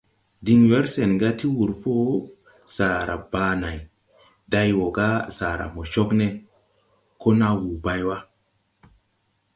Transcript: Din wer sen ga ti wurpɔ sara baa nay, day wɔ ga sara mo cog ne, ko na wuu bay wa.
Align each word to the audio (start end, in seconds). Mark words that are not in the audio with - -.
Din 0.45 0.61
wer 0.69 0.85
sen 0.93 1.11
ga 1.21 1.29
ti 1.39 1.47
wurpɔ 1.57 1.93
sara 2.75 3.15
baa 3.31 3.53
nay, 3.63 3.79
day 4.51 4.69
wɔ 4.77 4.87
ga 4.97 5.07
sara 5.37 5.65
mo 5.73 5.81
cog 5.93 6.09
ne, 6.19 6.27
ko 7.21 7.29
na 7.39 7.47
wuu 7.59 7.75
bay 7.83 8.01
wa. 8.07 8.17